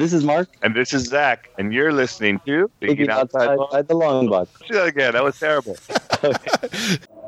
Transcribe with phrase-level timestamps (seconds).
[0.00, 0.48] This is Mark.
[0.62, 1.50] And this is Zach.
[1.58, 4.50] And you're listening to Thinking outside, outside the long box.
[4.66, 5.12] Do that again.
[5.12, 5.76] That was terrible.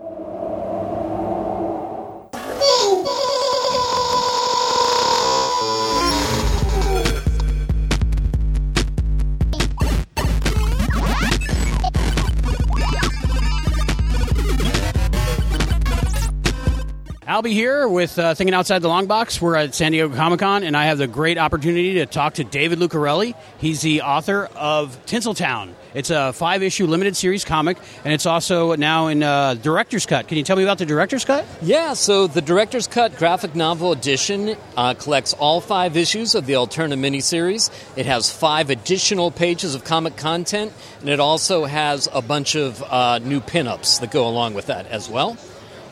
[17.33, 19.41] Albie here with uh, Thinking Outside the Long Box.
[19.41, 22.45] We're at San Diego Comic Con, and I have the great opportunity to talk to
[22.45, 23.35] David Lucarelli.
[23.57, 25.73] He's the author of Tinseltown.
[25.95, 30.29] It's a five issue limited series comic, and it's also now in uh, Director's Cut.
[30.29, 31.47] Can you tell me about the Director's Cut?
[31.63, 36.53] Yeah, so the Director's Cut graphic novel edition uh, collects all five issues of the
[36.53, 37.71] Alterna miniseries.
[37.97, 42.83] It has five additional pages of comic content, and it also has a bunch of
[42.83, 45.39] uh, new pinups that go along with that as well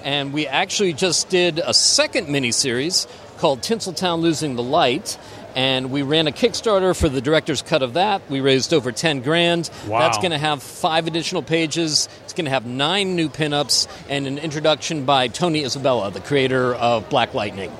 [0.04, 3.06] and we actually just did a second miniseries
[3.38, 5.18] called Tinseltown Losing the Light.
[5.56, 8.22] And we ran a Kickstarter for the director's cut of that.
[8.30, 9.68] We raised over 10 grand.
[9.88, 9.98] Wow.
[9.98, 12.08] That's going to have five additional pages.
[12.22, 16.74] It's going to have nine new pinups and an introduction by Tony Isabella, the creator
[16.74, 17.72] of Black Lightning.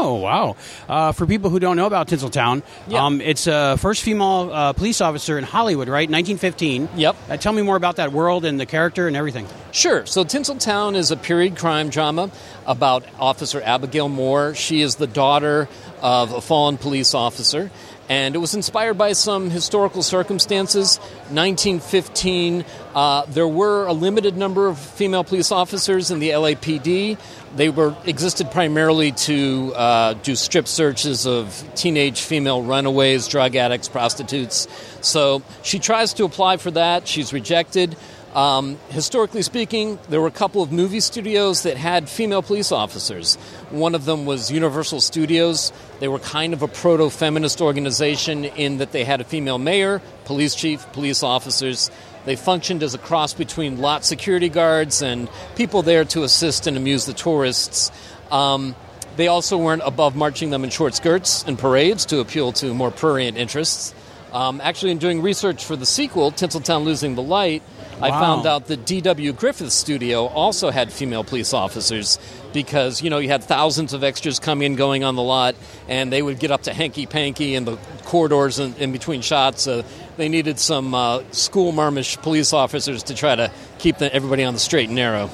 [0.00, 0.54] Oh, wow.
[0.88, 3.04] Uh, for people who don't know about Tinseltown, Yeah.
[3.04, 6.08] um, it's a first female uh, police officer in Hollywood, right?
[6.08, 6.88] 1915.
[6.94, 7.16] Yep.
[7.28, 9.46] Uh, tell me more about that world and the character and everything.
[9.72, 10.06] Sure.
[10.06, 12.30] So Tinseltown is a period crime drama
[12.64, 14.54] about Officer Abigail Moore.
[14.54, 15.68] She is the daughter
[16.00, 17.72] of a fallen police officer.
[18.08, 20.96] And it was inspired by some historical circumstances.
[21.30, 22.64] 1915,
[22.94, 27.18] uh, there were a limited number of female police officers in the LAPD.
[27.54, 33.88] They were existed primarily to uh, do strip searches of teenage female runaways, drug addicts,
[33.88, 34.66] prostitutes.
[35.02, 37.06] So she tries to apply for that.
[37.06, 37.94] She's rejected.
[38.38, 43.34] Um, historically speaking, there were a couple of movie studios that had female police officers.
[43.70, 45.72] One of them was Universal Studios.
[45.98, 50.00] They were kind of a proto feminist organization in that they had a female mayor,
[50.24, 51.90] police chief, police officers.
[52.26, 56.76] They functioned as a cross between lot security guards and people there to assist and
[56.76, 57.90] amuse the tourists.
[58.30, 58.76] Um,
[59.16, 62.92] they also weren't above marching them in short skirts and parades to appeal to more
[62.92, 63.92] prurient interests.
[64.32, 67.62] Um, actually, in doing research for the sequel, Tinseltown Losing the Light,
[68.00, 69.32] I found out that D.W.
[69.32, 72.18] Griffith Studio also had female police officers
[72.52, 75.56] because, you know, you had thousands of extras coming and going on the lot,
[75.88, 79.66] and they would get up to hanky panky in the corridors in, in between shots.
[79.66, 79.82] Uh,
[80.16, 84.54] they needed some uh, school marmish police officers to try to keep the, everybody on
[84.54, 85.30] the straight and narrow.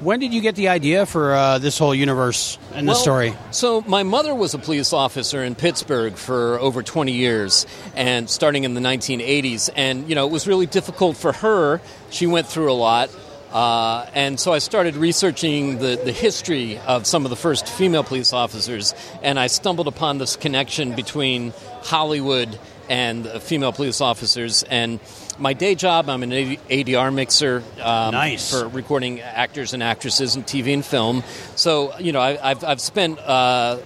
[0.00, 3.34] When did you get the idea for uh, this whole universe and the Well, story?
[3.50, 7.66] So my mother was a police officer in Pittsburgh for over 20 years,
[7.96, 9.70] and starting in the 1980s.
[9.74, 11.80] And you know, it was really difficult for her.
[12.10, 13.10] She went through a lot.
[13.52, 18.04] Uh, and so I started researching the, the history of some of the first female
[18.04, 22.56] police officers, and I stumbled upon this connection between Hollywood
[22.88, 24.62] and female police officers.
[24.62, 25.00] And
[25.38, 28.50] my day job, I'm an ADR mixer um, Nice.
[28.50, 31.22] for recording actors and actresses in TV and film.
[31.56, 33.78] So, you know, I, I've, I've spent uh,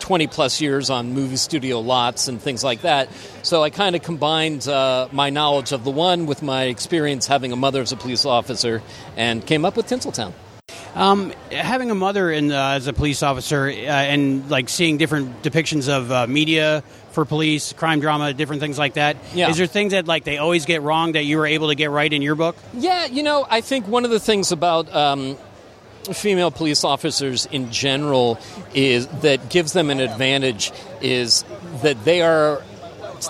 [0.00, 3.08] 20 plus years on movie studio lots and things like that.
[3.42, 7.52] So I kind of combined uh, my knowledge of the one with my experience having
[7.52, 8.82] a mother as a police officer
[9.16, 10.32] and came up with Tinseltown.
[10.94, 15.42] Um, having a mother in, uh, as a police officer uh, and like seeing different
[15.42, 19.16] depictions of uh, media for police, crime drama, different things like that.
[19.32, 19.48] Yeah.
[19.48, 21.90] Is there things that like they always get wrong that you were able to get
[21.90, 22.56] right in your book?
[22.74, 25.36] Yeah, you know, I think one of the things about um,
[26.12, 28.38] female police officers in general
[28.74, 31.44] is that gives them an advantage is
[31.82, 32.62] that they are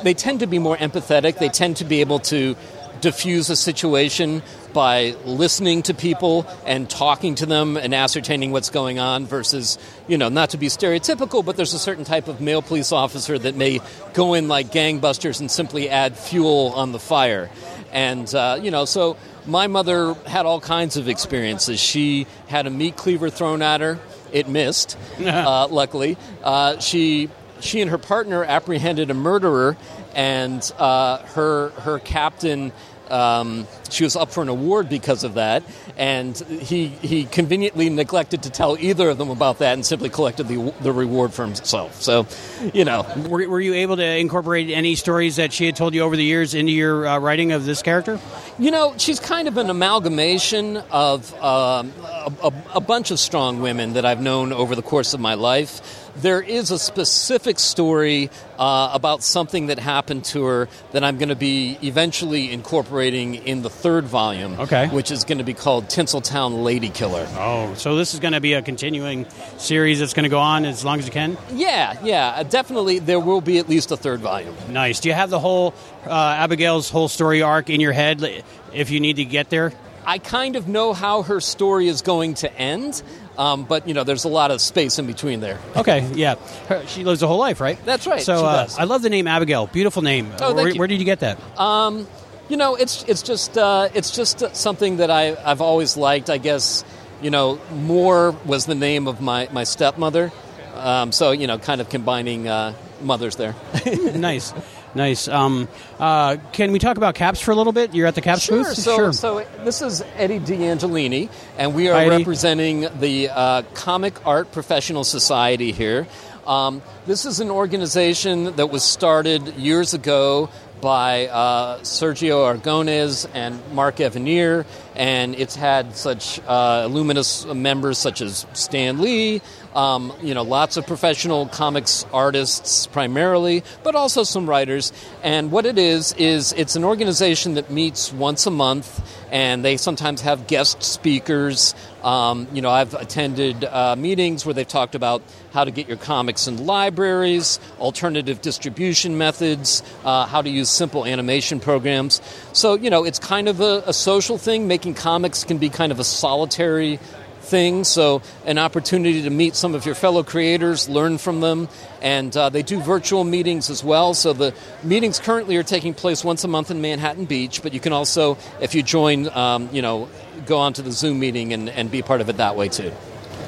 [0.03, 1.39] they tend to be more empathetic.
[1.39, 2.56] They tend to be able to
[3.04, 4.42] diffuse a situation
[4.72, 9.78] by listening to people and talking to them and ascertaining what's going on versus,
[10.09, 13.38] you know, not to be stereotypical, but there's a certain type of male police officer
[13.38, 13.78] that may
[14.14, 17.50] go in like gangbusters and simply add fuel on the fire.
[17.93, 21.78] And, uh, you know, so my mother had all kinds of experiences.
[21.78, 23.98] She had a meat cleaver thrown at her,
[24.32, 26.16] it missed, uh, luckily.
[26.43, 27.28] Uh, she,
[27.60, 29.76] she and her partner apprehended a murderer,
[30.14, 32.73] and uh, her, her captain.
[33.11, 35.62] Um, she was up for an award because of that,
[35.97, 40.49] and he he conveniently neglected to tell either of them about that, and simply collected
[40.49, 42.01] the the reward for himself.
[42.03, 42.27] So,
[42.73, 46.03] you know, Were, were you able to incorporate any stories that she had told you
[46.03, 48.19] over the years into your uh, writing of this character?
[48.59, 53.61] You know, she's kind of an amalgamation of um, a, a, a bunch of strong
[53.61, 56.04] women that I've known over the course of my life.
[56.16, 61.28] There is a specific story uh, about something that happened to her that I'm going
[61.28, 64.58] to be eventually incorporating in the third volume.
[64.61, 64.88] Okay.
[64.88, 67.26] Which is going to be called Tinseltown Lady Killer.
[67.37, 69.26] Oh, so this is going to be a continuing
[69.58, 71.37] series that's going to go on as long as you can?
[71.52, 72.99] Yeah, yeah, uh, definitely.
[72.99, 74.55] There will be at least a third volume.
[74.69, 75.00] Nice.
[75.00, 75.75] Do you have the whole
[76.06, 79.72] uh, Abigail's whole story arc in your head if you need to get there?
[80.06, 83.02] I kind of know how her story is going to end.
[83.36, 85.58] Um, but you know, there's a lot of space in between there.
[85.76, 86.36] Okay, yeah,
[86.69, 87.78] Her, she lives a whole life, right?
[87.84, 88.22] That's right.
[88.22, 89.66] So uh, I love the name Abigail.
[89.66, 90.32] Beautiful name.
[90.40, 91.38] Oh, where, where did you get that?
[91.58, 92.06] Um,
[92.48, 96.31] you know, it's it's just uh, it's just something that I I've always liked.
[96.31, 96.84] I guess
[97.22, 100.31] you know, Moore was the name of my my stepmother.
[100.76, 103.54] Um, so you know, kind of combining uh, mothers there.
[104.14, 104.52] nice.
[104.94, 105.26] Nice.
[105.26, 105.69] Um,
[105.99, 107.94] uh, can we talk about Caps for a little bit?
[107.94, 108.58] You're at the Caps sure.
[108.62, 108.75] booth.
[108.75, 109.12] So, sure.
[109.12, 115.05] So this is Eddie D'Angelini, and we are Hi, representing the uh, Comic Art Professional
[115.05, 116.06] Society here.
[116.46, 120.50] Um, this is an organization that was started years ago
[120.82, 128.20] by uh, Sergio Aragonés and Mark Evanier, and it's had such uh, luminous members such
[128.20, 129.41] as Stan Lee,
[129.75, 134.93] um, you know, lots of professional comics artists primarily, but also some writers.
[135.23, 139.00] And what it is is it's an organization that meets once a month,
[139.31, 141.75] and they sometimes have guest speakers.
[142.03, 145.23] Um, you know, I've attended uh, meetings where they've talked about
[145.53, 151.06] how to get your comics in libraries, alternative distribution methods, uh, how to use simple
[151.06, 152.20] animation programs.
[152.53, 154.69] So, you know, it's kind of a, a social thing.
[154.69, 157.00] Making comics can be kind of a solitary
[157.44, 157.85] thing.
[157.85, 161.69] So, an opportunity to meet some of your fellow creators, learn from them,
[162.02, 164.14] and uh, they do virtual meetings as well.
[164.14, 167.81] So, the meetings currently are taking place once a month in Manhattan Beach, but you
[167.81, 170.08] can also, if you join, um, you know,
[170.46, 172.93] go on to the Zoom meeting and, and be part of it that way too.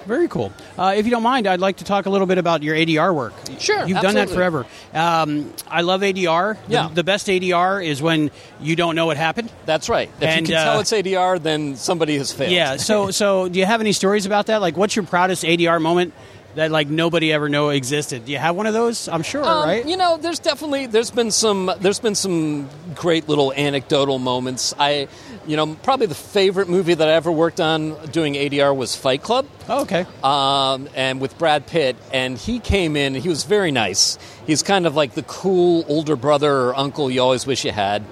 [0.06, 0.53] Very cool.
[0.79, 3.14] Uh, if you don't mind, I'd like to talk a little bit about your ADR
[3.14, 3.35] work.
[3.58, 4.67] Sure, You've done that forever.
[4.94, 6.55] Um, I love ADR.
[6.67, 6.88] The- Yeah.
[6.93, 8.31] The, best ADR is when
[8.61, 9.50] you don't know what happened.
[9.64, 10.08] That's right.
[10.20, 12.53] If And, you can uh, tell it's ADR, then somebody has failed.
[12.53, 12.76] Yeah.
[12.76, 14.61] So, so do you have any stories about that?
[14.61, 16.12] Like, what's your proudest ADR moment
[16.56, 18.25] that like nobody ever know existed?
[18.26, 19.08] Do you have one of those?
[19.08, 19.87] I'm sure, Um, right?
[19.87, 24.75] You know, there's definitely there's been some there's been some great little anecdotal moments.
[24.79, 25.08] I,
[25.47, 29.23] you know, probably the favorite movie that I ever worked on doing ADR was Fight
[29.23, 29.47] Club.
[29.69, 30.05] Oh, okay.
[30.25, 33.14] um, and with Brad Pitt, and he came in.
[33.14, 34.19] He was very nice.
[34.47, 38.05] He's kind of like the cool older brother or uncle you always wish you had.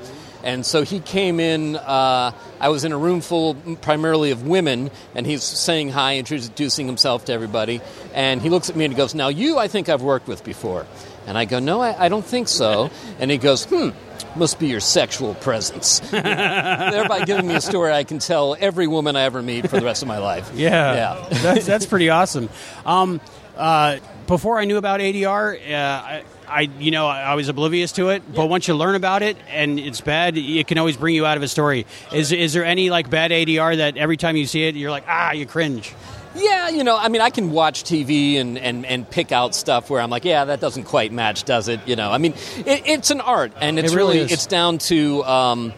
[0.44, 1.75] And so he came in.
[1.76, 2.31] Uh,
[2.61, 7.25] I was in a room full primarily of women, and he's saying hi, introducing himself
[7.25, 7.81] to everybody.
[8.14, 10.44] And he looks at me and he goes, "Now you, I think I've worked with
[10.44, 10.87] before."
[11.26, 13.91] And I go, "No, I, I don't think so." And he goes, "Hmm."
[14.37, 16.00] Must be your sexual presence.
[16.11, 19.85] Thereby giving me a story I can tell every woman I ever meet for the
[19.85, 20.50] rest of my life.
[20.56, 21.29] Yeah, Yeah.
[21.41, 22.49] that's that's pretty awesome.
[22.85, 23.20] Um,
[23.56, 28.11] uh, before I knew about ADR, uh, I, I you know I, was oblivious to
[28.11, 28.23] it.
[28.35, 31.37] But once you learn about it and it's bad, it can always bring you out
[31.37, 31.87] of a story.
[32.12, 35.05] Is is there any like bad ADR that every time you see it, you're like
[35.08, 35.94] ah, you cringe?
[36.37, 39.88] Yeah, you know, I mean, I can watch TV and, and, and pick out stuff
[39.88, 41.87] where I'm like, yeah, that doesn't quite match, does it?
[41.87, 42.32] You know, I mean,
[42.67, 45.73] it, it's an art, and it's It really really, it's down to um,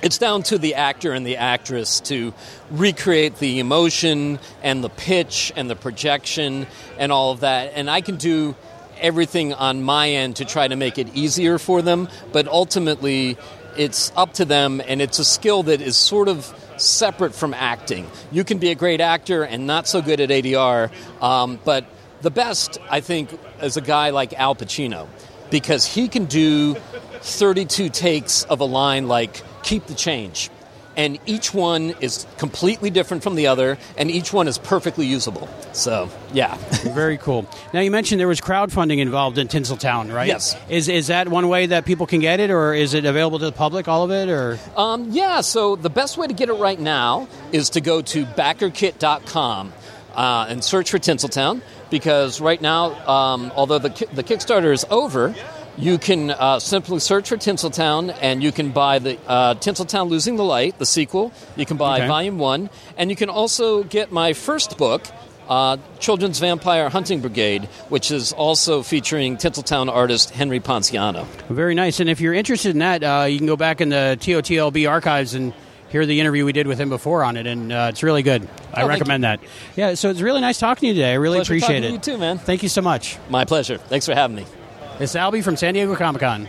[0.00, 2.32] it's down to the actor and the actress to
[2.70, 6.66] recreate the emotion and the pitch and the projection
[6.98, 8.54] and all of that, and I can do
[9.04, 13.36] everything on my end to try to make it easier for them, but ultimately,
[13.76, 18.10] it's up to them, and it's a skill that is sort of separate from acting.
[18.32, 20.90] You can be a great actor and not so good at ADR,
[21.22, 21.84] um, but
[22.22, 25.06] the best, I think, is a guy like Al Pacino
[25.50, 26.74] because he can do
[27.20, 30.50] 32 takes of a line like keep the change.
[30.96, 35.48] And each one is completely different from the other, and each one is perfectly usable.
[35.72, 36.56] So, yeah.
[36.94, 37.46] Very cool.
[37.72, 40.28] Now you mentioned there was crowdfunding involved in Tinseltown, right?
[40.28, 40.56] Yes.
[40.68, 43.46] Is is that one way that people can get it, or is it available to
[43.46, 44.58] the public, all of it, or?
[44.76, 48.24] Um, yeah, so the best way to get it right now is to go to
[48.24, 49.72] backerkit.com
[50.14, 51.60] uh, and search for Tinseltown
[51.90, 55.34] because right now, um, although the, the Kickstarter is over,
[55.76, 60.36] you can uh, simply search for Tinseltown and you can buy the uh, Tinseltown Losing
[60.36, 61.32] the Light, the sequel.
[61.56, 62.06] You can buy Okay.
[62.08, 65.02] Volume 1, and you can also get my first book.
[65.48, 71.26] Uh, Children's Vampire Hunting Brigade, which is also featuring Tinseltown artist Henry Ponciano.
[71.50, 72.00] Very nice.
[72.00, 75.34] And if you're interested in that, uh, you can go back in the TOTLB archives
[75.34, 75.52] and
[75.90, 78.42] hear the interview we did with him before on it, and uh, it's really good.
[78.72, 79.40] I thank recommend that.
[79.76, 81.10] Yeah, so it's really nice talking to you today.
[81.12, 82.02] I really Pleasure appreciate talking it.
[82.02, 82.38] to you too, man.
[82.38, 83.18] Thank you so much.
[83.28, 83.76] My pleasure.
[83.76, 84.46] Thanks for having me.
[85.00, 86.46] It's Albie from San Diego Comic Con.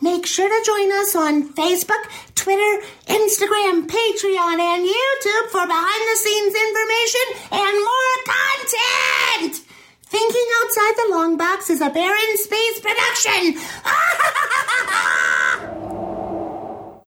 [0.00, 6.16] Make sure to join us on Facebook, Twitter, Instagram, Patreon, and YouTube for behind the
[6.16, 9.66] scenes information and more content.
[10.04, 13.60] Thinking Outside the Long Box is a Barren Space production.